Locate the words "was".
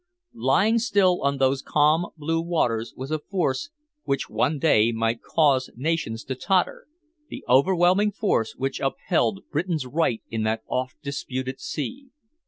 2.97-3.11